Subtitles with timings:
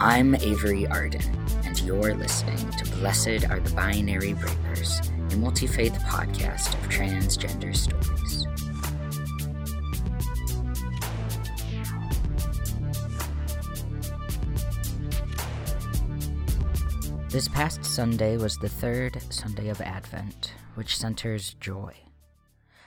[0.00, 1.22] I'm Avery Arden,
[1.64, 7.76] and you're listening to Blessed Are the Binary Breakers, a multi faith podcast of transgender
[7.76, 8.46] stories.
[17.30, 21.94] This past Sunday was the third Sunday of Advent, which centers joy.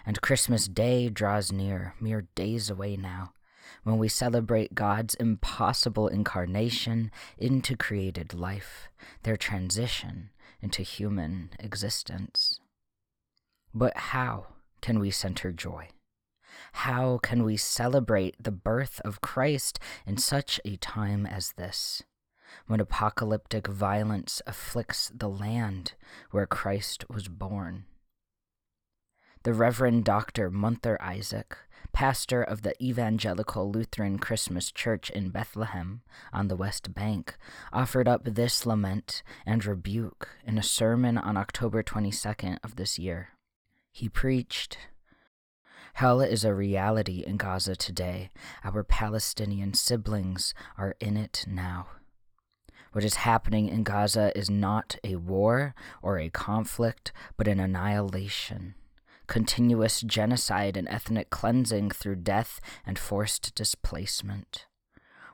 [0.06, 3.34] And Christmas Day draws near, mere days away now,
[3.84, 8.90] when we celebrate God's impossible incarnation into created life,
[9.24, 10.30] their transition
[10.62, 12.60] into human existence.
[13.74, 14.48] But how
[14.82, 15.90] can we center joy?
[16.74, 22.04] How can we celebrate the birth of Christ in such a time as this?
[22.68, 25.94] when apocalyptic violence afflicts the land
[26.32, 27.86] where Christ was born.
[29.44, 30.52] The Reverend Dr.
[30.52, 31.58] Munther Isaac,
[31.94, 36.02] pastor of the Evangelical Lutheran Christmas Church in Bethlehem
[36.34, 37.36] on the West Bank,
[37.72, 43.30] offered up this lament and rebuke in a sermon on October 22nd of this year.
[43.92, 44.78] He preached,
[45.94, 48.30] Hell is a reality in Gaza today.
[48.64, 51.88] Our Palestinian siblings are in it now.
[52.94, 58.76] What is happening in Gaza is not a war or a conflict, but an annihilation.
[59.32, 64.66] Continuous genocide and ethnic cleansing through death and forced displacement.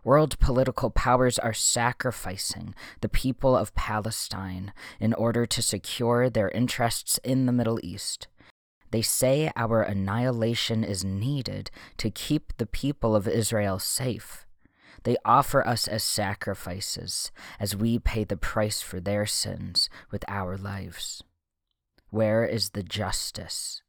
[0.03, 7.17] World political powers are sacrificing the people of Palestine in order to secure their interests
[7.23, 8.27] in the Middle East.
[8.91, 14.45] They say our annihilation is needed to keep the people of Israel safe.
[15.05, 20.55] They offer us as sacrifices as we pay the price for their sins with our
[20.55, 21.23] lives.
[22.11, 23.81] Where is the justice?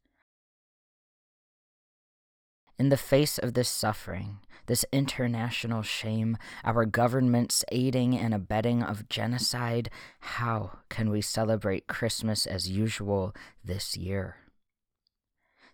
[2.78, 9.08] In the face of this suffering, this international shame, our government's aiding and abetting of
[9.08, 9.90] genocide,
[10.20, 13.34] how can we celebrate Christmas as usual
[13.64, 14.36] this year?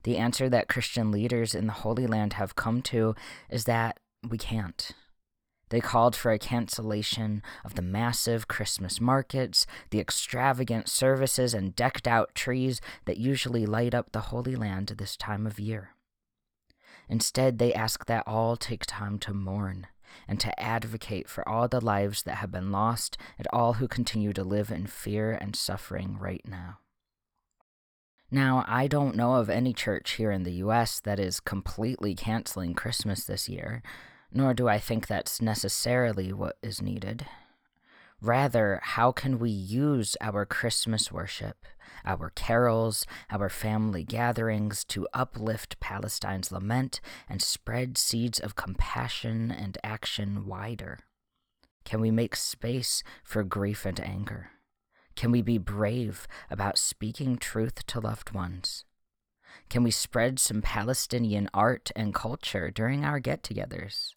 [0.05, 3.15] The answer that Christian leaders in the Holy Land have come to
[3.51, 4.91] is that we can't.
[5.69, 12.07] They called for a cancellation of the massive Christmas markets, the extravagant services, and decked
[12.07, 15.94] out trees that usually light up the Holy Land this time of year.
[17.09, 19.87] Instead, they ask that all take time to mourn
[20.29, 24.33] and to advocate for all the lives that have been lost and all who continue
[24.33, 26.79] to live in fear and suffering right now.
[28.31, 32.75] Now, I don't know of any church here in the US that is completely canceling
[32.75, 33.83] Christmas this year
[34.35, 37.25] nor do I think that's necessarily what is needed.
[38.25, 41.67] Rather, how can we use our Christmas worship,
[42.07, 49.77] our carols, our family gatherings to uplift Palestine's lament and spread seeds of compassion and
[49.85, 51.01] action wider?
[51.85, 54.53] Can we make space for grief and anger?
[55.17, 58.87] Can we be brave about speaking truth to loved ones?
[59.69, 64.15] Can we spread some Palestinian art and culture during our get togethers?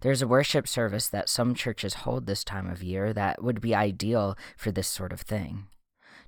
[0.00, 3.74] There's a worship service that some churches hold this time of year that would be
[3.74, 5.66] ideal for this sort of thing.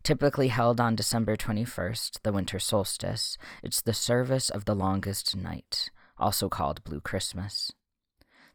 [0.02, 5.90] Typically held on December 21st, the winter solstice, it's the service of the longest night,
[6.18, 7.70] also called Blue Christmas.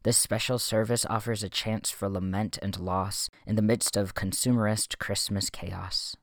[0.04, 5.00] This special service offers a chance for lament and loss in the midst of consumerist
[5.00, 6.16] Christmas chaos.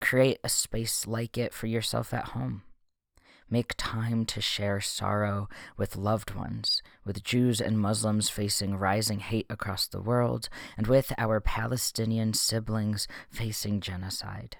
[0.00, 2.62] Create a space like it for yourself at home.
[3.50, 5.48] Make time to share sorrow
[5.78, 11.12] with loved ones, with Jews and Muslims facing rising hate across the world, and with
[11.16, 14.58] our Palestinian siblings facing genocide.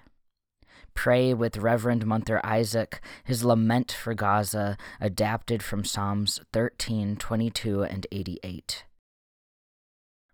[0.95, 8.07] Pray with Reverend Munther Isaac, his lament for Gaza, adapted from Psalms 13, 22, and
[8.11, 8.85] 88.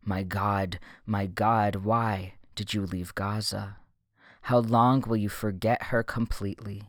[0.01, 3.77] My God, my God, why did you leave Gaza?
[4.43, 6.83] How long will you forget her completely?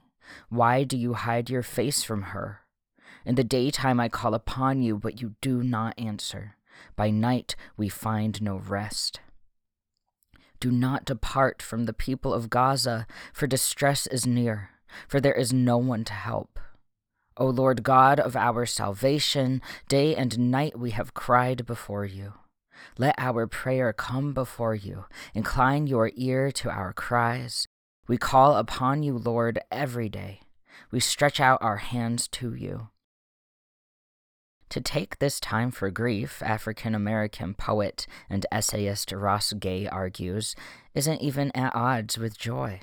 [0.48, 2.60] Why do you hide your face from her?
[3.24, 6.56] In the daytime I call upon you, but you do not answer.
[6.94, 9.20] By night we find no rest.
[10.60, 14.70] Do not depart from the people of Gaza, for distress is near,
[15.08, 16.58] for there is no one to help.
[17.36, 22.32] O Lord God of our salvation, day and night we have cried before you.
[22.96, 25.04] Let our prayer come before you.
[25.34, 27.66] Incline your ear to our cries.
[28.08, 30.40] We call upon you, Lord, every day.
[30.90, 32.88] We stretch out our hands to you.
[34.70, 40.54] To take this time for grief, African American poet and essayist Ross Gay argues,
[40.94, 42.80] isn't even at odds with joy.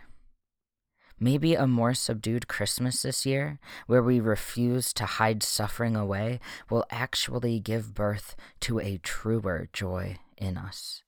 [1.20, 6.40] Maybe a more subdued Christmas this year, where we refuse to hide suffering away,
[6.70, 11.04] will actually give birth to a truer joy in us.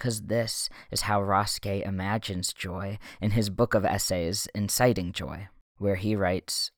[0.00, 5.96] Because this is how Gay imagines joy in his book of essays, Inciting Joy, where
[5.96, 6.70] he writes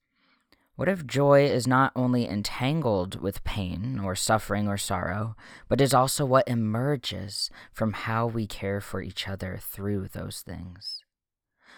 [0.74, 5.36] what if joy is not only entangled with pain or suffering or sorrow,
[5.68, 11.04] but is also what emerges from how we care for each other through those things?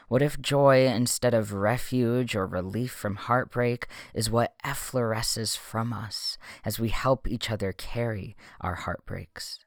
[0.09, 6.39] What if joy, instead of refuge or relief from heartbreak, is what effloresces from us
[6.65, 9.64] as we help each other carry our heartbreaks?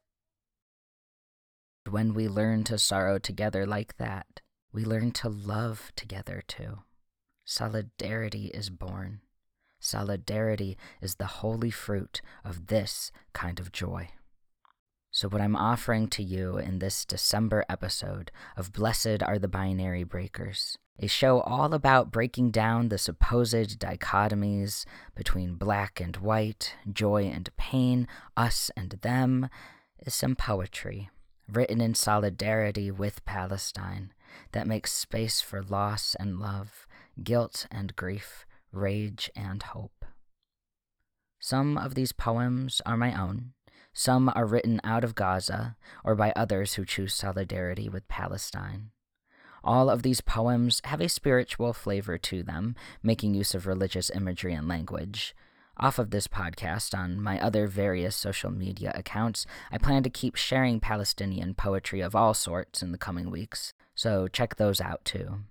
[1.89, 4.41] When we learn to sorrow together like that,
[4.73, 6.79] we learn to love together too
[7.45, 9.21] solidarity is born.
[9.79, 14.09] Solidarity is the holy fruit of this kind of joy.
[15.11, 20.03] So, what I'm offering to you in this December episode of Blessed Are the Binary
[20.03, 24.83] Breakers, a show all about breaking down the supposed dichotomies
[25.15, 29.47] between black and white, joy and pain, us and them,
[30.05, 31.09] is some poetry
[31.51, 34.13] written in solidarity with Palestine
[34.51, 36.87] that makes space for loss and love,
[37.23, 40.05] guilt and grief, rage and hope.
[41.39, 43.53] Some of these poems are my own.
[43.93, 48.91] Some are written out of Gaza or by others who choose solidarity with Palestine.
[49.63, 54.53] All of these poems have a spiritual flavor to them, making use of religious imagery
[54.53, 55.35] and language.
[55.79, 60.35] Off of this podcast, on my other various social media accounts, I plan to keep
[60.35, 65.41] sharing Palestinian poetry of all sorts in the coming weeks, so check those out too.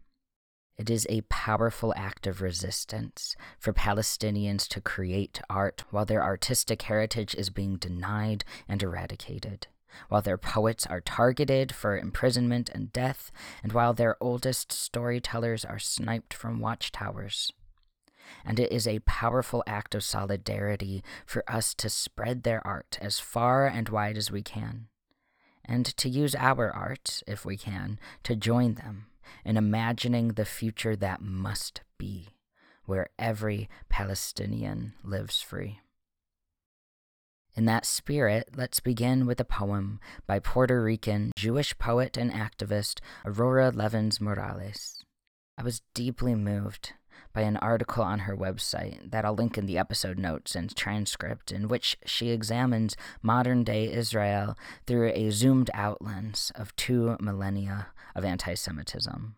[0.76, 6.82] It is a powerful act of resistance for Palestinians to create art while their artistic
[6.82, 9.68] heritage is being denied and eradicated,
[10.08, 13.30] while their poets are targeted for imprisonment and death,
[13.62, 17.52] and while their oldest storytellers are sniped from watchtowers.
[18.44, 23.18] And it is a powerful act of solidarity for us to spread their art as
[23.18, 24.88] far and wide as we can,
[25.64, 29.06] and to use our art, if we can, to join them
[29.44, 32.28] in imagining the future that must be,
[32.84, 35.80] where every Palestinian lives free.
[37.56, 43.00] In that spirit, let's begin with a poem by Puerto Rican Jewish poet and activist
[43.24, 45.02] Aurora Levins Morales.
[45.56, 46.92] I was deeply moved
[47.36, 51.52] by an article on her website that I'll link in the episode notes and transcript,
[51.52, 54.56] in which she examines modern day Israel
[54.86, 59.36] through a zoomed out lens of two millennia of anti Semitism.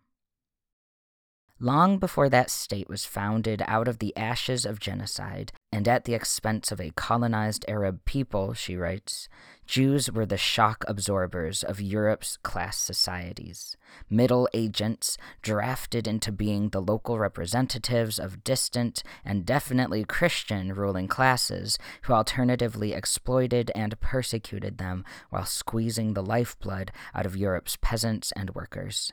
[1.59, 6.15] Long before that state was founded out of the ashes of genocide and at the
[6.15, 9.29] expense of a colonized Arab people, she writes,
[9.67, 13.76] Jews were the shock absorbers of Europe's class societies,
[14.09, 21.79] middle agents drafted into being the local representatives of distant and definitely Christian ruling classes
[22.03, 28.55] who alternatively exploited and persecuted them while squeezing the lifeblood out of Europe's peasants and
[28.55, 29.12] workers.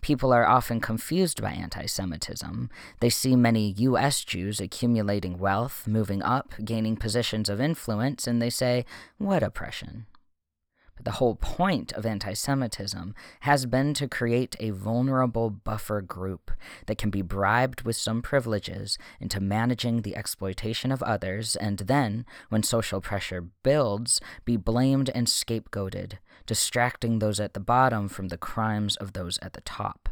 [0.00, 2.70] People are often confused by anti Semitism.
[3.00, 4.24] They see many U.S.
[4.24, 8.84] Jews accumulating wealth, moving up, gaining positions of influence, and they say,
[9.18, 10.06] What oppression?
[11.02, 16.50] The whole point of anti Semitism has been to create a vulnerable buffer group
[16.86, 22.24] that can be bribed with some privileges into managing the exploitation of others, and then,
[22.48, 28.38] when social pressure builds, be blamed and scapegoated, distracting those at the bottom from the
[28.38, 30.08] crimes of those at the top.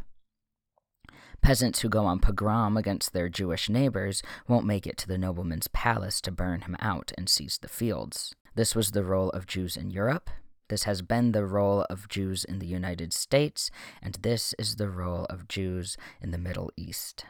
[1.40, 5.69] Peasants who go on pogrom against their Jewish neighbors won't make it to the nobleman's
[5.69, 8.35] palace to burn him out and seize the fields.
[8.55, 10.31] This was the role of Jews in Europe,
[10.68, 13.70] this has been the role of Jews in the United States,
[14.02, 17.25] and this is the role of Jews in the Middle East.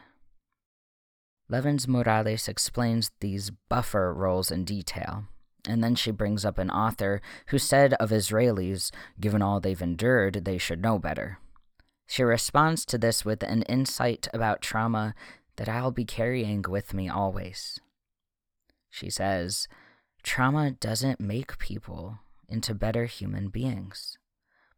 [1.49, 5.25] Levins Morales explains these buffer roles in detail,
[5.67, 10.45] and then she brings up an author who said of Israelis, given all they've endured,
[10.45, 11.39] they should know better.
[12.07, 15.13] She responds to this with an insight about trauma
[15.57, 17.79] that I'll be carrying with me always.
[18.89, 19.67] She says,
[20.23, 24.17] Trauma doesn't make people, into better human beings.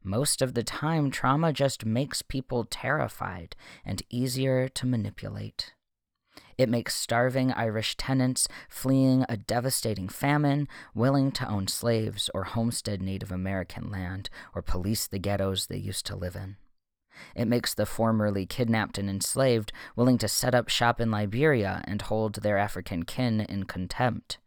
[0.03, 5.73] Most of the time, trauma just makes people terrified and easier to manipulate.
[6.57, 13.01] It makes starving Irish tenants fleeing a devastating famine willing to own slaves or homestead
[13.01, 16.57] Native American land or police the ghettos they used to live in.
[17.35, 22.01] It makes the formerly kidnapped and enslaved willing to set up shop in Liberia and
[22.01, 24.37] hold their African kin in contempt.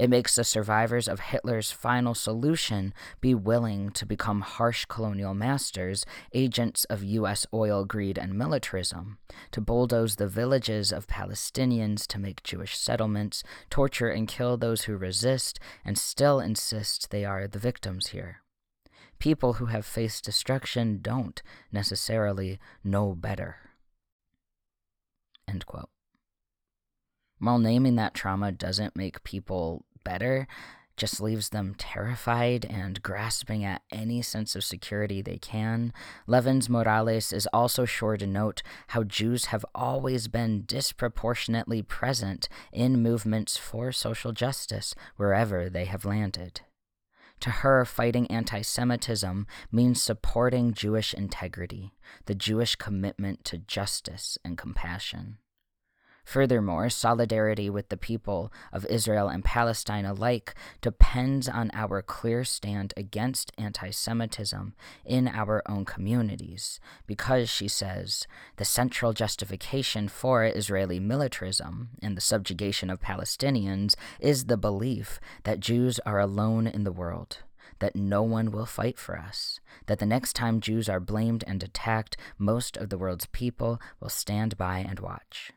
[0.00, 6.06] It makes the survivors of Hitler's final solution be willing to become harsh colonial masters,
[6.32, 7.46] agents of U.S.
[7.52, 9.18] oil greed and militarism,
[9.50, 14.96] to bulldoze the villages of Palestinians to make Jewish settlements, torture and kill those who
[14.96, 18.40] resist, and still insist they are the victims here.
[19.18, 23.56] People who have faced destruction don't necessarily know better.
[25.46, 25.90] End quote.
[27.38, 30.46] While naming that trauma doesn't make people better,
[31.00, 35.94] just leaves them terrified and grasping at any sense of security they can.
[36.26, 43.02] Levins Morales is also sure to note how Jews have always been disproportionately present in
[43.02, 46.60] movements for social justice wherever they have landed.
[47.40, 51.94] To her, fighting anti Semitism means supporting Jewish integrity,
[52.26, 55.38] the Jewish commitment to justice and compassion.
[56.24, 62.94] Furthermore, solidarity with the people of Israel and Palestine alike depends on our clear stand
[62.96, 64.74] against anti Semitism
[65.04, 72.20] in our own communities, because, she says, the central justification for Israeli militarism and the
[72.20, 77.38] subjugation of Palestinians is the belief that Jews are alone in the world
[77.80, 81.62] that no one will fight for us, that the next time Jews are blamed and
[81.62, 85.52] attacked, most of the world's people will stand by and watch.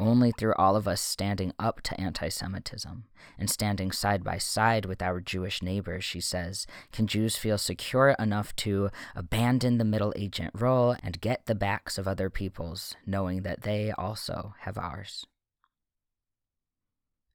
[0.00, 3.04] Only through all of us standing up to anti Semitism
[3.38, 8.16] and standing side by side with our Jewish neighbors, she says, can Jews feel secure
[8.18, 13.42] enough to abandon the middle agent role and get the backs of other peoples, knowing
[13.42, 15.26] that they also have ours.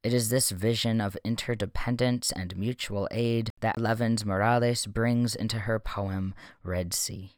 [0.01, 5.77] It is this vision of interdependence and mutual aid that Levins Morales brings into her
[5.77, 7.33] poem Red Sea.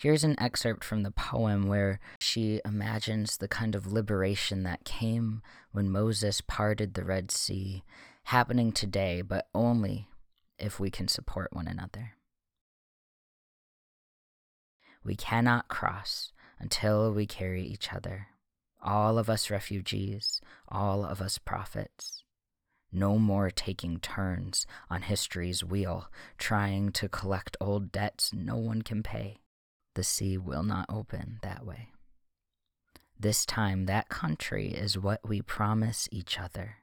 [0.00, 5.42] Here's an excerpt from the poem where she imagines the kind of liberation that came
[5.72, 7.82] when Moses parted the Red Sea
[8.22, 10.06] happening today, but only
[10.56, 12.12] if we can support one another.
[15.02, 18.28] We cannot cross until we carry each other.
[18.80, 22.22] All of us refugees, all of us prophets.
[22.92, 29.02] No more taking turns on history's wheel, trying to collect old debts no one can
[29.02, 29.38] pay
[29.98, 31.88] the sea will not open that way.
[33.18, 36.76] This time, that country is what we promise each other.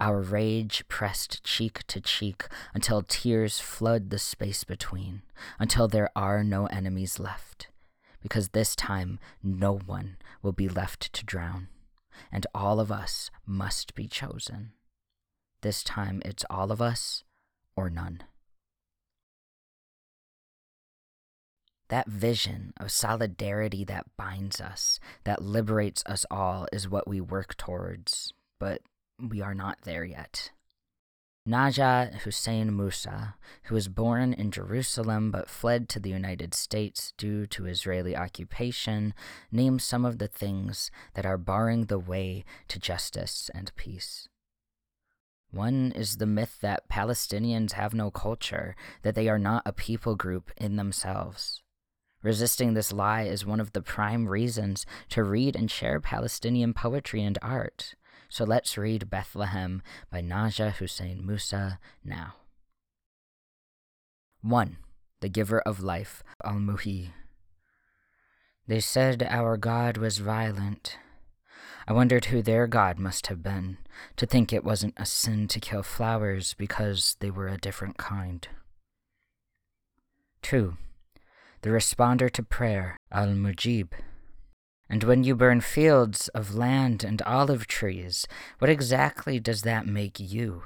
[0.00, 5.22] Our rage pressed cheek to cheek until tears flood the space between,
[5.60, 7.68] until there are no enemies left.
[8.20, 11.68] Because this time, no one will be left to drown,
[12.32, 14.72] and all of us must be chosen.
[15.60, 17.22] This time, it's all of us
[17.76, 18.24] or none.
[21.90, 27.56] That vision of solidarity that binds us, that liberates us all, is what we work
[27.56, 28.80] towards, but
[29.18, 30.52] we are not there yet.
[31.48, 37.44] Najah Hussein Musa, who was born in Jerusalem but fled to the United States due
[37.46, 39.12] to Israeli occupation,
[39.50, 44.28] names some of the things that are barring the way to justice and peace.
[45.50, 50.14] One is the myth that Palestinians have no culture, that they are not a people
[50.14, 51.62] group in themselves.
[52.22, 57.22] Resisting this lie is one of the prime reasons to read and share Palestinian poetry
[57.24, 57.94] and art.
[58.28, 62.34] So let's read Bethlehem by Najah Hussein Musa now.
[64.42, 64.76] 1.
[65.20, 67.10] The Giver of Life, Al Muhi.
[68.66, 70.98] They said our God was violent.
[71.88, 73.78] I wondered who their God must have been,
[74.16, 78.46] to think it wasn't a sin to kill flowers because they were a different kind.
[80.42, 80.76] 2
[81.62, 83.92] the responder to prayer, Al Mujib.
[84.88, 88.26] And when you burn fields of land and olive trees,
[88.58, 90.62] what exactly does that make you?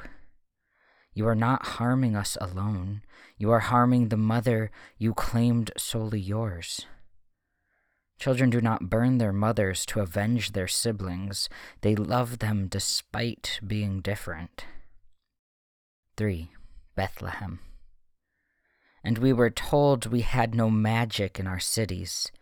[1.13, 3.03] You are not harming us alone.
[3.37, 6.87] You are harming the mother you claimed solely yours.
[8.19, 11.49] Children do not burn their mothers to avenge their siblings,
[11.81, 14.67] they love them despite being different.
[16.17, 16.53] 3.
[16.95, 17.59] Bethlehem
[19.05, 22.33] and we were told we had no magic in our cities.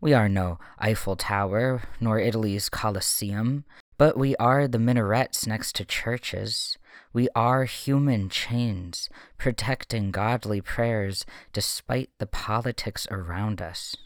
[0.00, 3.64] We are no Eiffel Tower, nor Italy's Colosseum,
[3.96, 6.76] but we are the minarets next to churches.
[7.12, 9.08] We are human chains,
[9.38, 13.96] protecting godly prayers despite the politics around us.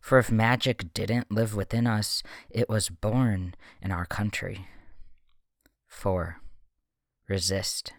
[0.00, 4.68] For if magic didn't live within us, it was born in our country.
[5.88, 6.40] 4.
[7.28, 7.92] Resist.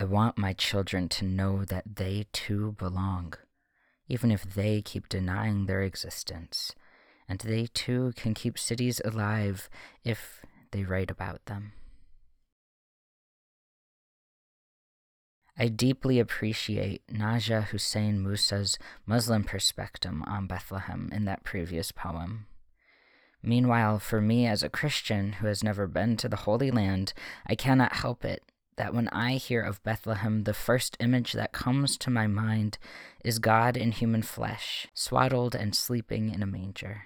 [0.00, 3.34] I want my children to know that they too belong,
[4.08, 6.74] even if they keep denying their existence,
[7.28, 9.68] and they too can keep cities alive
[10.02, 10.40] if
[10.70, 11.72] they write about them.
[15.58, 22.46] I deeply appreciate Najah Hussein Musa's Muslim perspective on Bethlehem in that previous poem.
[23.42, 27.12] Meanwhile, for me as a Christian who has never been to the Holy Land,
[27.46, 28.42] I cannot help it
[28.80, 32.78] that when I hear of Bethlehem, the first image that comes to my mind
[33.22, 37.02] is God in human flesh, swaddled and sleeping in a manger.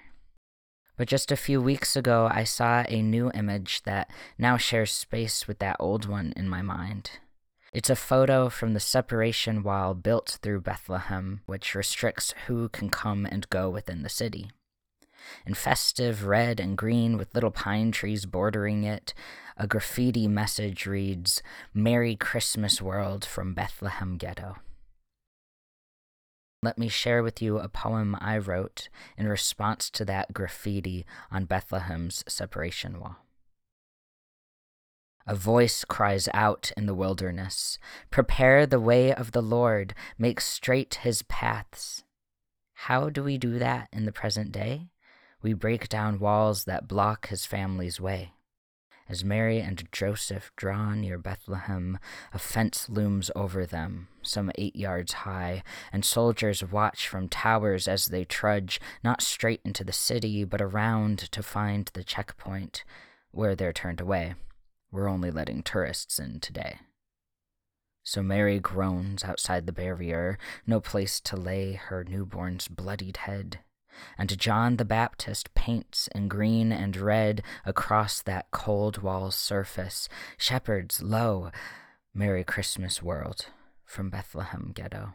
[0.97, 5.49] But just a few weeks ago, I saw a new image that now shares space
[5.49, 7.11] with that old one in my mind.
[7.73, 13.27] It's a photo from the separation wall built through Bethlehem, which restricts who can come
[13.27, 14.49] and go within the city.
[15.45, 19.13] In festive red and green with little pine trees bordering it,
[19.57, 21.43] a graffiti message reads,
[21.73, 24.57] Merry Christmas World from Bethlehem Ghetto.
[26.63, 31.45] Let me share with you a poem I wrote in response to that graffiti on
[31.45, 33.17] Bethlehem's separation wall.
[35.27, 37.79] A voice cries out in the wilderness
[38.11, 42.03] Prepare the way of the Lord, make straight his paths.
[42.75, 44.89] How do we do that in the present day?
[45.43, 48.33] We break down walls that block his family's way.
[49.07, 51.99] As Mary and Joseph draw near Bethlehem,
[52.33, 58.07] a fence looms over them, some eight yards high, and soldiers watch from towers as
[58.07, 62.83] they trudge, not straight into the city, but around to find the checkpoint,
[63.31, 64.35] where they're turned away.
[64.91, 66.79] We're only letting tourists in today.
[68.05, 73.61] So Mary groans outside the barrier, no place to lay her newborn's bloodied head.
[74.19, 81.03] And John the Baptist paints in green and red across that cold wall's surface Shepherds,
[81.03, 81.51] lo,
[82.13, 83.47] Merry Christmas world
[83.85, 85.15] from Bethlehem Ghetto.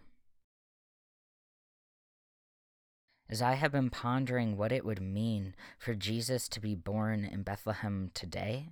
[3.30, 7.44] As I have been pondering what it would mean for Jesus to be born in
[7.44, 8.70] Bethlehem today,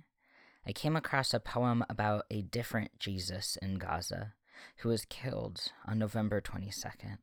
[0.66, 4.34] I came across a poem about a different Jesus in Gaza
[4.78, 7.18] who was killed on November 22nd.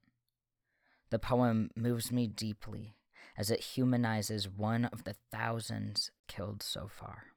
[1.16, 2.98] The poem moves me deeply
[3.38, 7.28] as it humanizes one of the thousands killed so far.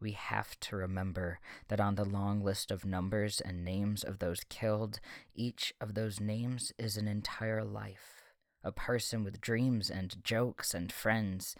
[0.00, 4.44] We have to remember that on the long list of numbers and names of those
[4.48, 5.00] killed,
[5.34, 8.22] each of those names is an entire life,
[8.62, 11.56] a person with dreams and jokes and friends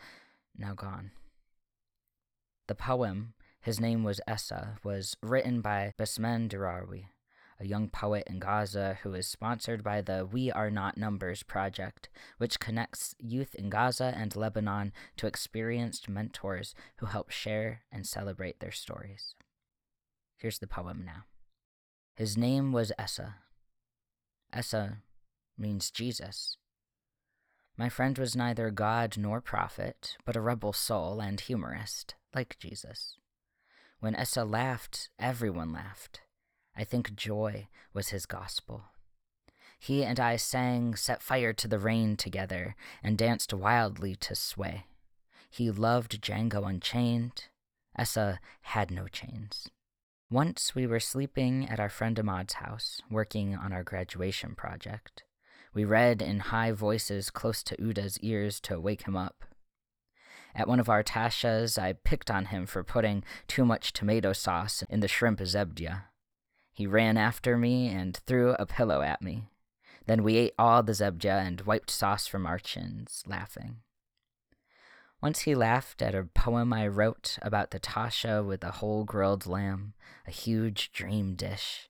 [0.57, 1.11] now gone.
[2.69, 7.07] The poem, his name was Essa, was written by Basman Derawi,
[7.61, 12.09] a young poet in Gaza who is sponsored by the We Are Not Numbers project,
[12.39, 18.61] which connects youth in Gaza and Lebanon to experienced mentors who help share and celebrate
[18.61, 19.35] their stories.
[20.37, 21.25] Here's the poem now.
[22.17, 23.37] His name was Essa.
[24.53, 24.99] Essa
[25.57, 26.57] means Jesus.
[27.77, 33.17] My friend was neither God nor prophet, but a rebel soul and humorist like Jesus.
[34.01, 36.21] When Essa laughed, everyone laughed.
[36.77, 38.85] I think joy was his gospel.
[39.79, 44.87] He and I sang Set Fire to the Rain together and danced wildly to Sway.
[45.51, 47.45] He loved Django Unchained.
[47.97, 49.69] Essa had no chains.
[50.31, 55.23] Once we were sleeping at our friend Ahmad's house, working on our graduation project.
[55.75, 59.45] We read in high voices close to Uda's ears to wake him up.
[60.55, 64.83] At one of our tashas, I picked on him for putting too much tomato sauce
[64.89, 66.05] in the shrimp zebdia.
[66.75, 69.49] He ran after me and threw a pillow at me.
[70.07, 73.77] Then we ate all the zebdia and wiped sauce from our chins, laughing.
[75.23, 79.47] Once he laughed at a poem I wrote about the Tasha with a whole grilled
[79.47, 79.95] lamb,
[80.27, 81.89] a huge dream dish.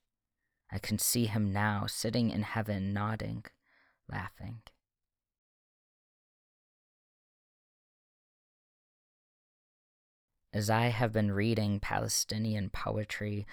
[0.70, 3.44] I can see him now sitting in heaven, nodding,
[4.08, 4.60] laughing.
[10.52, 13.44] As I have been reading Palestinian poetry,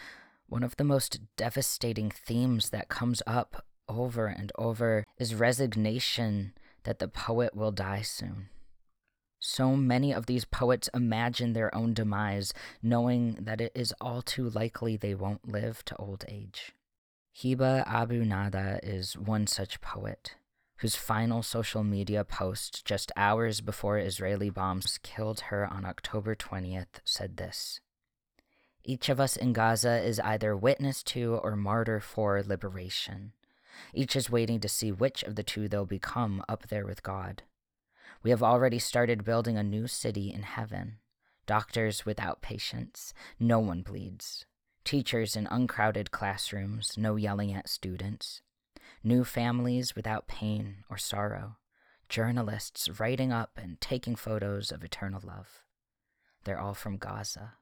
[0.51, 6.51] one of the most devastating themes that comes up over and over is resignation
[6.83, 8.49] that the poet will die soon.
[9.39, 14.49] So many of these poets imagine their own demise, knowing that it is all too
[14.49, 16.73] likely they won't live to old age.
[17.33, 20.35] Hiba Abu Nada is one such poet
[20.79, 26.99] whose final social media post just hours before Israeli bombs killed her on October 20th
[27.05, 27.79] said this
[28.83, 33.33] Each of us in Gaza is either witness to or martyr for liberation.
[33.93, 37.43] Each is waiting to see which of the two they'll become up there with God.
[38.23, 40.97] We have already started building a new city in heaven.
[41.45, 44.45] Doctors without patients, no one bleeds.
[44.83, 48.41] Teachers in uncrowded classrooms, no yelling at students
[49.03, 51.57] new families without pain or sorrow,
[52.09, 55.63] journalists writing up and taking photos of eternal love.
[56.43, 57.53] They're all from Gaza.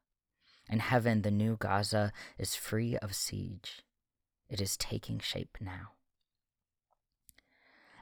[0.69, 3.83] In heaven, the new Gaza is free of siege.
[4.49, 5.93] It is taking shape now.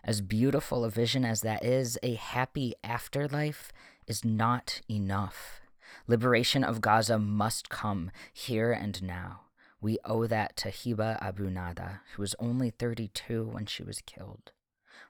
[0.03, 3.71] As beautiful a vision as that is, a happy afterlife
[4.05, 5.61] is not enough.
[6.07, 9.41] Liberation of Gaza must come here and now.
[9.79, 14.51] We owe that to Hiba Abu Nada, who was only 32 when she was killed.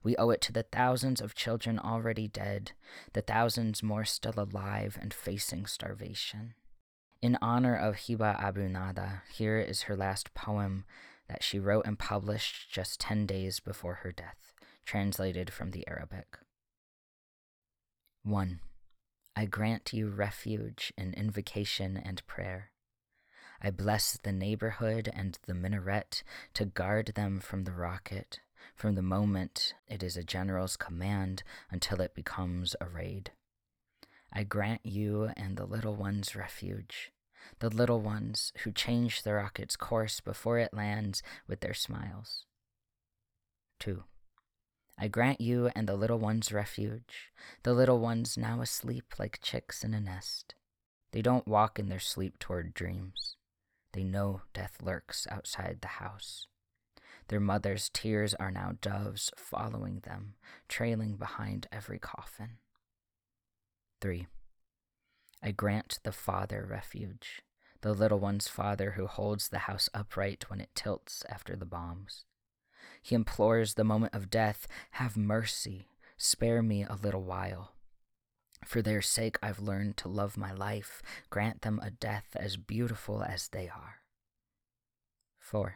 [0.04, 2.74] We owe it to the thousands of children already dead,
[3.14, 6.54] the thousands more still alive and facing starvation.
[7.20, 10.86] In honor of Hiba Abu Nada, here is her last poem
[11.28, 14.54] that she wrote and published just 10 days before her death,
[14.86, 16.38] translated from the Arabic.
[18.24, 18.60] 1.
[19.36, 22.70] I grant you refuge in invocation and prayer.
[23.64, 28.42] I bless the neighborhood and the minaret to guard them from the rocket,
[28.76, 33.32] from the moment it is a general's command until it becomes a raid.
[34.38, 37.12] I grant you and the little ones refuge,
[37.58, 42.46] the little ones who change the rocket's course before it lands with their smiles.
[43.80, 44.04] 2.
[44.96, 47.32] I grant you and the little ones refuge,
[47.64, 50.54] the little ones now asleep like chicks in a nest.
[51.14, 53.38] They don't walk in their sleep toward dreams.
[53.94, 56.46] They know death lurks outside the house.
[57.30, 60.36] Their mother's tears are now doves following them,
[60.70, 62.60] trailing behind every coffin.
[64.02, 64.28] 3.
[65.42, 67.42] I grant the father refuge,
[67.82, 72.26] the little one's father who holds the house upright when it tilts after the bombs.
[73.02, 77.74] He implores the moment of death Have mercy, spare me a little while.
[78.66, 81.02] For their sake, I've learned to love my life.
[81.30, 84.02] Grant them a death as beautiful as they are.
[85.40, 85.76] 4.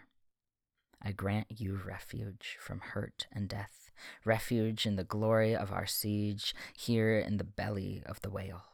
[1.03, 3.91] I grant you refuge from hurt and death,
[4.23, 8.65] refuge in the glory of our siege, here in the belly of the whale.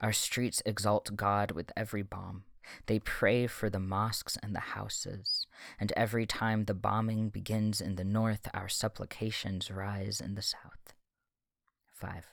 [0.00, 2.44] Our streets exalt God with every bomb.
[2.86, 5.46] They pray for the mosques and the houses,
[5.80, 10.94] and every time the bombing begins in the north, our supplications rise in the south.
[11.94, 12.26] 5.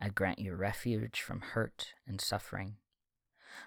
[0.00, 2.76] I grant you refuge from hurt and suffering.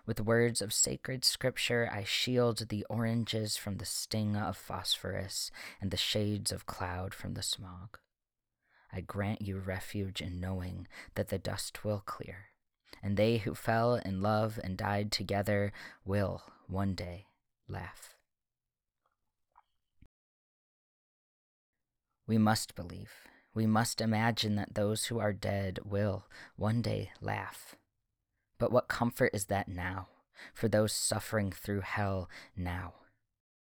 [0.06, 5.91] With words of sacred scripture, I shield the oranges from the sting of phosphorus and
[5.91, 7.97] the shades of cloud from the smog.
[8.91, 12.49] I grant you refuge in knowing that the dust will clear
[13.02, 15.71] and they who fell in love and died together
[16.06, 17.28] will one day
[17.67, 18.15] laugh.
[22.28, 23.12] We must believe.
[23.54, 26.25] We must imagine that those who are dead will
[26.56, 27.75] one day laugh.
[28.59, 30.09] But what comfort is that now,
[30.53, 32.93] for those suffering through hell now?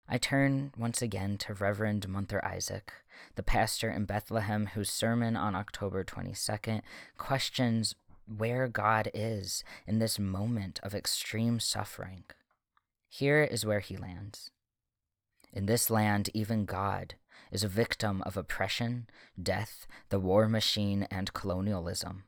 [0.09, 2.93] I turn once again to Reverend Munther Isaac,
[3.35, 6.83] the pastor in Bethlehem whose sermon on October 22nd
[7.19, 7.95] questions
[8.27, 12.25] where God is in this moment of extreme suffering.
[13.09, 14.51] Here is where he lands.
[15.53, 17.15] In this land, even God
[17.51, 19.09] is a victim of oppression,
[19.41, 22.25] death, the war machine, and colonialism.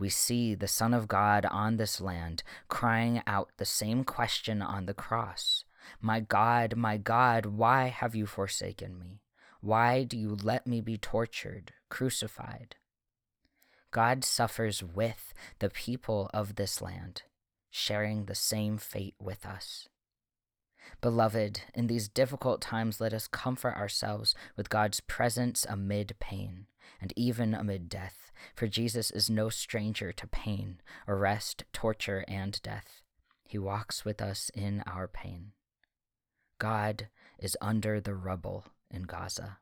[0.00, 4.86] We see the Son of God on this land crying out the same question on
[4.86, 5.64] the cross
[6.00, 9.20] My God, my God, why have you forsaken me?
[9.60, 12.76] Why do you let me be tortured, crucified?
[13.90, 17.24] God suffers with the people of this land,
[17.70, 19.86] sharing the same fate with us.
[21.02, 26.68] Beloved, in these difficult times, let us comfort ourselves with God's presence amid pain
[27.00, 33.02] and even amid death, for Jesus is no stranger to pain, arrest, torture, and death.
[33.48, 35.52] He walks with us in our pain.
[36.58, 39.58] God is under the rubble in Gaza.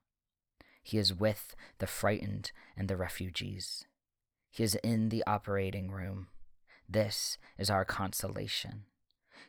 [0.82, 3.84] He is with the frightened and the refugees.
[4.50, 6.28] He is in the operating room.
[6.88, 8.84] This is our consolation.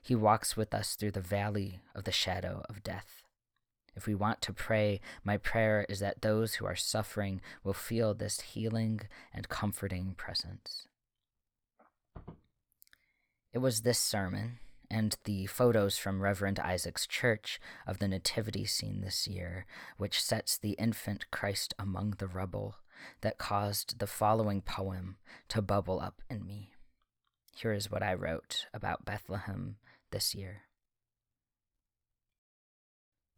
[0.01, 3.23] He walks with us through the valley of the shadow of death.
[3.95, 8.13] If we want to pray, my prayer is that those who are suffering will feel
[8.13, 9.01] this healing
[9.33, 10.87] and comforting presence.
[13.51, 14.59] It was this sermon
[14.91, 19.65] and the photos from Reverend Isaac's church of the nativity scene this year,
[19.97, 22.75] which sets the infant Christ among the rubble,
[23.21, 25.17] that caused the following poem
[25.49, 26.71] to bubble up in me.
[27.55, 29.77] Here is what I wrote about Bethlehem
[30.11, 30.63] this year.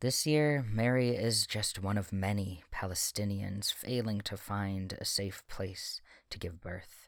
[0.02, 6.02] This year, Mary is just one of many Palestinians failing to find a safe place
[6.30, 7.08] to give birth.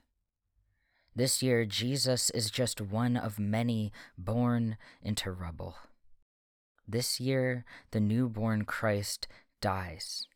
[1.15, 5.75] This year, Jesus is just one of many born into rubble.
[6.87, 9.27] This year, the newborn Christ
[9.59, 10.27] dies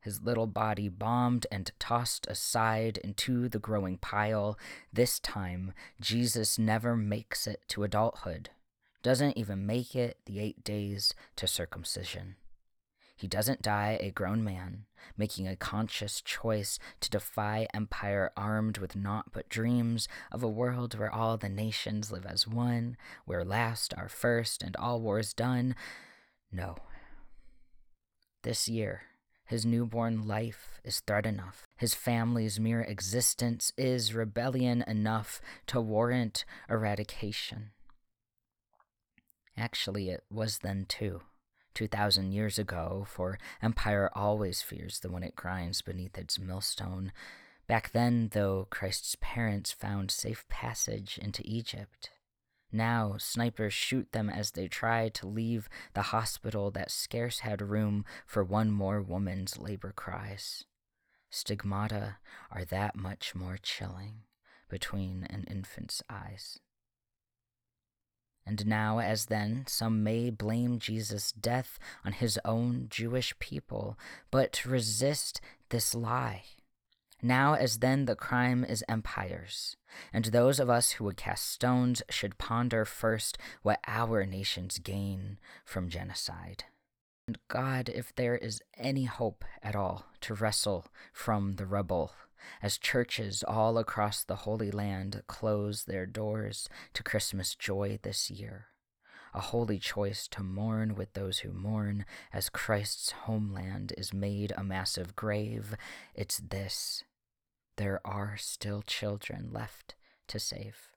[0.00, 4.58] his little body bombed and tossed aside into the growing pile.
[4.92, 8.50] This time, Jesus never makes it to adulthood.
[9.02, 12.36] Doesn't even make it the eight days to circumcision.
[13.16, 18.96] He doesn't die a grown man, making a conscious choice to defy empire armed with
[18.96, 23.92] naught but dreams of a world where all the nations live as one, where last
[23.94, 25.74] are first and all wars done.
[26.50, 26.76] No.
[28.42, 29.02] This year,
[29.44, 31.66] his newborn life is threat enough.
[31.76, 37.72] His family's mere existence is rebellion enough to warrant eradication.
[39.60, 41.20] Actually, it was then too.
[41.74, 47.12] 2,000 years ago, for empire always fears the one it grinds beneath its millstone.
[47.66, 52.10] Back then, though, Christ's parents found safe passage into Egypt.
[52.72, 58.06] Now, snipers shoot them as they try to leave the hospital that scarce had room
[58.26, 60.64] for one more woman's labor cries.
[61.28, 62.16] Stigmata
[62.50, 64.22] are that much more chilling
[64.70, 66.58] between an infant's eyes.
[68.50, 73.96] And now, as then, some may blame Jesus' death on his own Jewish people,
[74.32, 76.42] but resist this lie.
[77.22, 79.76] Now, as then, the crime is empire's,
[80.12, 85.38] and those of us who would cast stones should ponder first what our nations gain
[85.64, 86.64] from genocide.
[87.28, 92.10] And God, if there is any hope at all to wrestle from the rubble,
[92.62, 98.66] as churches all across the Holy Land close their doors to Christmas joy this year.
[99.32, 104.64] A holy choice to mourn with those who mourn as Christ's homeland is made a
[104.64, 105.76] massive grave.
[106.14, 107.04] It's this
[107.76, 109.94] there are still children left
[110.28, 110.90] to save.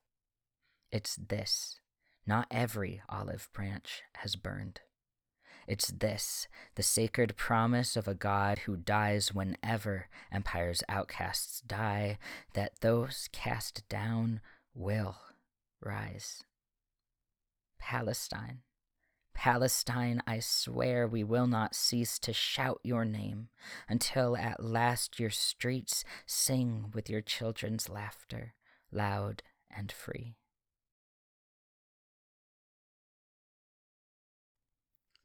[0.92, 1.80] It's this
[2.26, 4.82] not every olive branch has burned.
[5.68, 12.18] It's this, the sacred promise of a God who dies whenever empire's outcasts die,
[12.54, 14.42] that those cast down
[14.74, 15.18] will
[15.82, 16.44] rise.
[17.80, 18.60] Palestine.
[19.34, 23.50] Palestine, I swear we will not cease to shout your name
[23.90, 28.54] until at last your streets sing with your children's laughter,
[28.92, 29.44] loud
[29.76, 30.38] and free.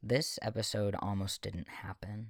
[0.01, 2.29] This episode almost didn't happen.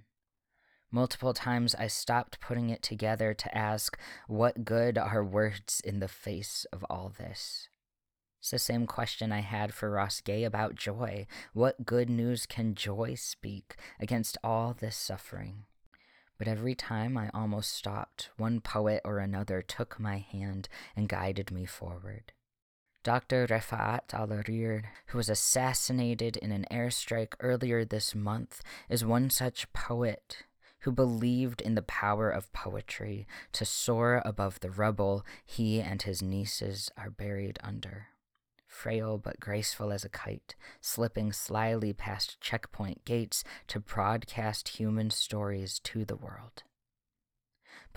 [0.92, 3.96] Multiple times I stopped putting it together to ask,
[4.28, 7.70] what good are words in the face of all this?
[8.40, 11.28] It's the same question I had for Ross Gay about joy.
[11.54, 15.66] What good news can joy speak against all this suffering?
[16.40, 21.52] But every time I almost stopped, one poet or another took my hand and guided
[21.52, 22.32] me forward.
[23.04, 23.48] Dr.
[23.48, 30.44] Refaat Alareer, who was assassinated in an airstrike earlier this month, is one such poet
[30.82, 36.22] who believed in the power of poetry to soar above the rubble he and his
[36.22, 38.08] nieces are buried under.
[38.68, 45.80] Frail but graceful as a kite, slipping slyly past checkpoint gates to broadcast human stories
[45.80, 46.64] to the world.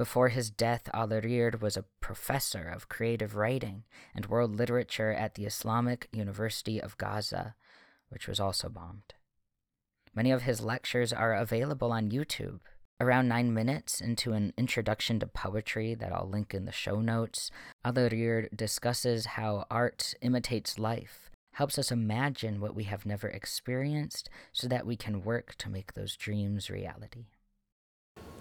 [0.03, 3.85] Before his death, Alareer was a professor of creative writing
[4.17, 7.55] and world literature at the Islamic University of Gaza,
[8.09, 9.15] which was also bombed.
[10.13, 12.63] Many of his lectures are available on YouTube.
[12.99, 17.53] Around nine minutes into an introduction to poetry that I'll link in the show notes,
[17.85, 24.67] Alareer discusses how art imitates life, helps us imagine what we have never experienced so
[24.67, 27.27] that we can work to make those dreams reality.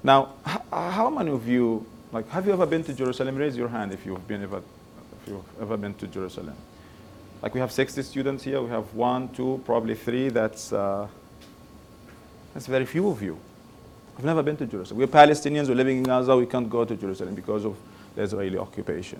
[0.03, 0.33] Now,
[0.71, 3.35] how many of you, like, have you ever been to Jerusalem?
[3.35, 6.55] Raise your hand if you've been ever, if you've ever been to Jerusalem.
[7.41, 8.61] Like, we have 60 students here.
[8.61, 10.29] We have one, two, probably three.
[10.29, 11.07] That's, uh,
[12.53, 13.37] that's very few of you.
[14.17, 14.99] I've never been to Jerusalem.
[14.99, 15.67] We're Palestinians.
[15.67, 16.35] We're living in Gaza.
[16.35, 17.75] We can't go to Jerusalem because of
[18.15, 19.19] the Israeli occupation.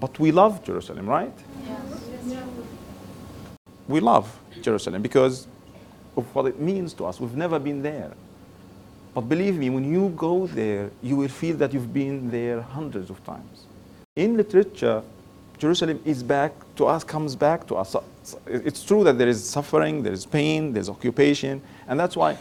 [0.00, 1.32] But we love Jerusalem, right?
[1.66, 1.92] Yes.
[3.88, 5.46] We love Jerusalem because
[6.16, 7.20] of what it means to us.
[7.20, 8.12] We've never been there.
[9.14, 13.10] But believe me, when you go there, you will feel that you've been there hundreds
[13.10, 13.66] of times.
[14.16, 15.02] In literature,
[15.58, 17.94] Jerusalem is back to us, comes back to us.
[18.46, 22.38] It's true that there is suffering, there is pain, there's occupation, and that's why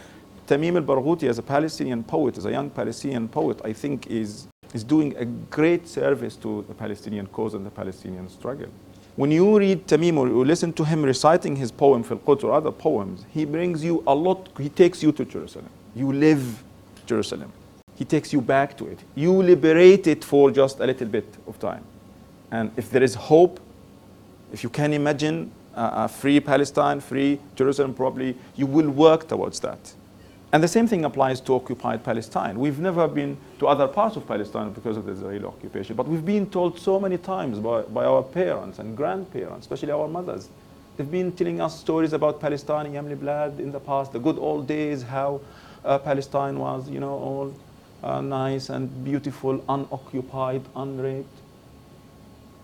[0.48, 4.84] Tamim al-Barghouti, as a Palestinian poet, as a young Palestinian poet, I think is, is
[4.84, 8.70] doing a great service to the Palestinian cause and the Palestinian struggle.
[9.18, 12.54] When you read Tamim or you listen to him reciting his poem, Fil Quds, or
[12.54, 15.70] other poems, he brings you a lot, he takes you to Jerusalem.
[15.96, 16.64] You live
[17.06, 17.52] Jerusalem.
[17.96, 19.00] He takes you back to it.
[19.16, 21.84] You liberate it for just a little bit of time.
[22.52, 23.60] And if there is hope,
[24.52, 29.94] if you can imagine a, free Palestine, free Jerusalem, probably you will work towards that.
[30.54, 32.60] And the same thing applies to occupied Palestine.
[32.60, 36.26] We've never been to other parts of Palestine because of the Israeli occupation, but we've
[36.26, 40.50] been told so many times by, by our parents and grandparents, especially our mothers,
[40.98, 44.68] They've been telling us stories about Palestine, Yamli Blad in the past, the good old
[44.68, 47.54] days, how uh, Palestine was, you know, all
[48.04, 51.28] uh, nice and beautiful, unoccupied, unraped.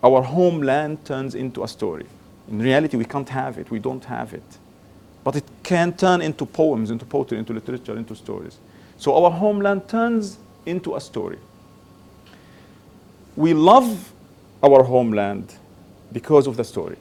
[0.04, 2.06] Our homeland turns into a story.
[2.50, 3.70] In reality, we can't have it.
[3.72, 4.58] We don't have it.
[5.24, 8.58] But it can turn into poems, into poetry, into literature, into stories.
[8.98, 11.38] So our homeland turns into a story.
[13.36, 14.12] We love
[14.64, 15.54] our homeland
[16.12, 16.98] because of the story.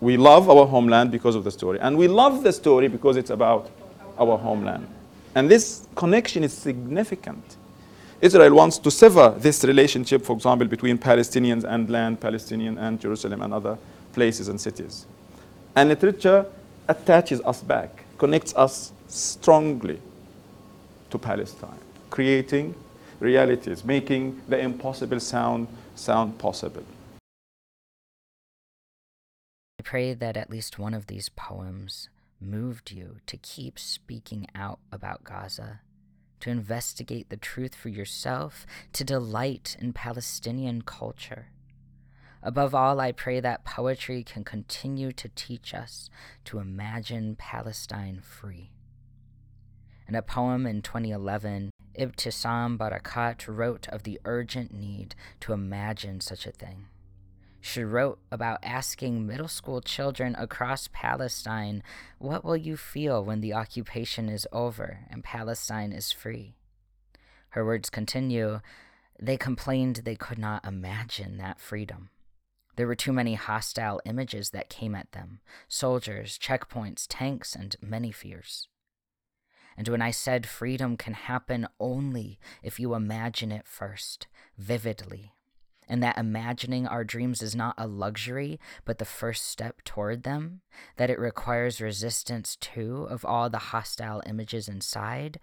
[0.00, 1.78] We love our homeland because of the story.
[1.80, 3.70] And we love the story because it's about
[4.20, 4.86] our homeland.
[5.34, 7.56] And this connection is significant.
[8.20, 13.40] Israel wants to sever this relationship, for example, between Palestinians and land, Palestinian and Jerusalem
[13.40, 13.78] and other
[14.12, 15.06] places and cities.
[15.74, 16.44] And literature
[16.88, 20.00] attaches us back, connects us strongly
[21.10, 21.78] to Palestine,
[22.10, 22.74] creating
[23.20, 26.84] realities, making the impossible sound sound possible.
[29.78, 32.08] I pray that at least one of these poems
[32.40, 35.80] moved you to keep speaking out about Gaza,
[36.40, 41.48] to investigate the truth for yourself, to delight in Palestinian culture.
[42.42, 46.08] Above all, I pray that poetry can continue to teach us
[46.46, 48.70] to imagine Palestine free.
[50.08, 56.46] In a poem in 2011, Ibtisam Barakat wrote of the urgent need to imagine such
[56.46, 56.86] a thing.
[57.60, 61.82] She wrote about asking middle school children across Palestine,
[62.18, 66.54] What will you feel when the occupation is over and Palestine is free?
[67.50, 68.60] Her words continue
[69.20, 72.08] They complained they could not imagine that freedom.
[72.76, 78.10] There were too many hostile images that came at them soldiers, checkpoints, tanks, and many
[78.10, 78.68] fears.
[79.76, 85.34] And when I said freedom can happen only if you imagine it first, vividly,
[85.90, 90.60] and that imagining our dreams is not a luxury, but the first step toward them,
[90.96, 95.40] that it requires resistance too of all the hostile images inside.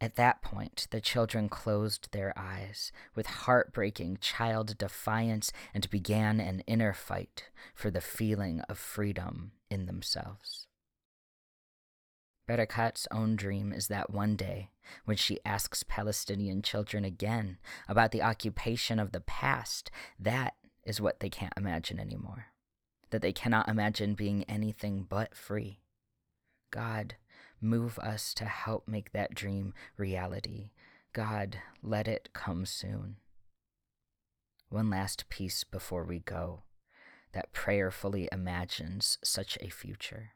[0.00, 6.60] At that point, the children closed their eyes with heartbreaking child defiance and began an
[6.60, 10.68] inner fight for the feeling of freedom in themselves.
[12.52, 14.68] Barakat's own dream is that one day,
[15.06, 17.56] when she asks Palestinian children again
[17.88, 22.48] about the occupation of the past, that is what they can't imagine anymore.
[23.08, 25.80] That they cannot imagine being anything but free.
[26.70, 27.14] God,
[27.58, 30.72] move us to help make that dream reality.
[31.14, 33.16] God, let it come soon.
[34.68, 36.64] One last piece before we go
[37.32, 40.32] that prayerfully imagines such a future.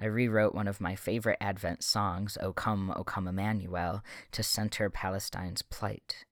[0.00, 4.88] I rewrote one of my favorite Advent songs, O Come, O Come Emmanuel, to center
[4.88, 6.24] Palestine's plight.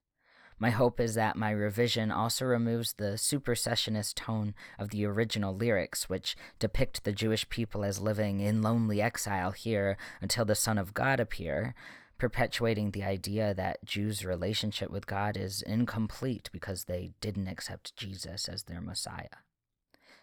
[0.59, 6.09] My hope is that my revision also removes the supersessionist tone of the original lyrics,
[6.09, 10.95] which depict the Jewish people as living in lonely exile here until the Son of
[10.95, 11.75] God appear,
[12.19, 18.49] perpetuating the idea that Jews' relationship with God is incomplete because they didn't accept Jesus
[18.49, 19.45] as their Messiah.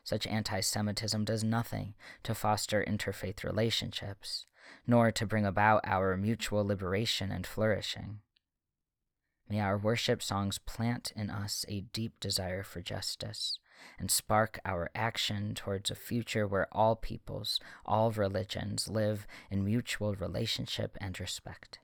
[0.03, 4.45] Such anti Semitism does nothing to foster interfaith relationships,
[4.85, 8.19] nor to bring about our mutual liberation and flourishing.
[9.49, 13.57] May our worship songs plant in us a deep desire for justice
[13.99, 20.15] and spark our action towards a future where all peoples, all religions live in mutual
[20.15, 21.79] relationship and respect.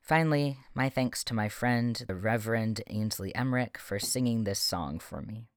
[0.00, 5.20] Finally, my thanks to my friend, the Reverend Ainsley Herrick, for singing this song for
[5.20, 5.49] me.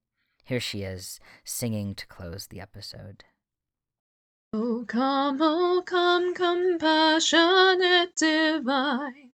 [0.46, 3.24] Here she is, singing to close the episode.
[4.52, 9.32] Oh, come, oh, come, compassionate divine,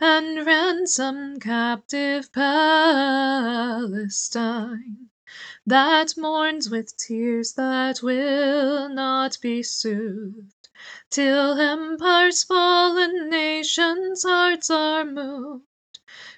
[0.00, 3.20] and ransom captive Palestine,
[5.64, 10.70] that mourns with tears that will not be soothed,
[11.08, 15.66] till empire's fallen nations' hearts are moved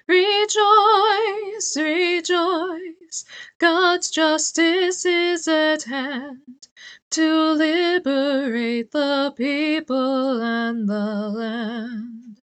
[0.07, 3.25] Rejoice, rejoice,
[3.57, 6.67] God's justice is at hand
[7.09, 12.39] to liberate the people and the land.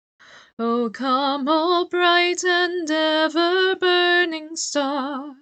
[0.59, 5.35] O come, O bright and ever burning star,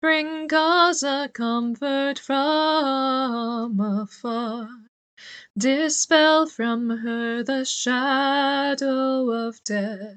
[0.00, 4.70] bring Gaza comfort from afar.
[5.58, 10.16] Dispel from her the shadow of death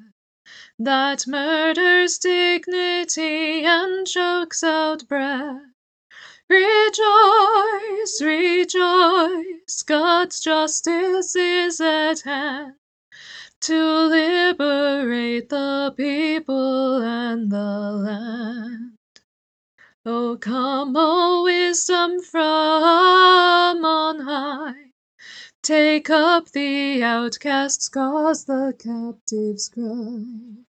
[0.80, 5.62] that murders dignity and chokes out breath.
[6.50, 12.76] Rejoice, rejoice, God's justice is at hand
[13.62, 18.98] to liberate the people and the land.
[20.06, 24.88] O come, O wisdom from on high,
[25.64, 30.67] Take up the outcast's cause, the captive's cry.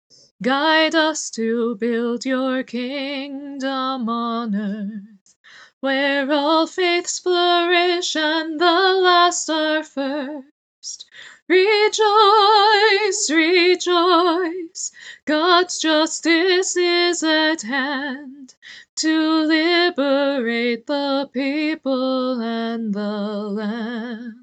[0.42, 5.36] Guide us to build your kingdom on earth,
[5.82, 11.06] Where all faiths flourish and the last are first.
[11.48, 14.92] Rejoice, rejoice,
[15.26, 18.56] God's justice is at hand
[18.96, 24.41] To liberate the people and the land.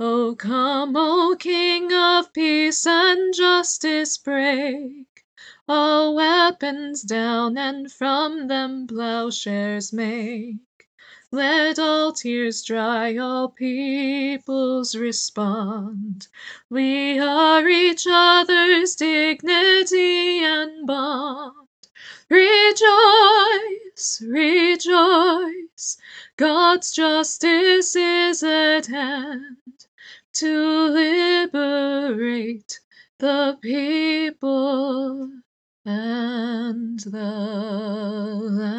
[0.00, 5.06] O come, O King of peace and justice break
[5.68, 10.56] All weapons down and from them plowshares make.
[11.30, 16.26] Let all tears dry, all peoples respond,
[16.68, 21.68] We are each other's dignity and bond.
[22.28, 25.98] Rejoice, rejoice,
[26.36, 29.58] God's justice is at hand
[30.34, 32.80] to liberate
[33.20, 35.30] the people
[35.86, 37.30] and the
[38.52, 38.76] land.